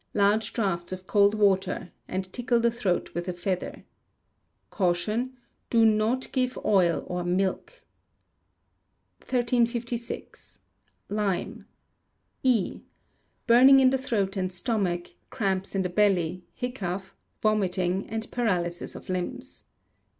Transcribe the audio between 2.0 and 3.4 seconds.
and tickle the throat with a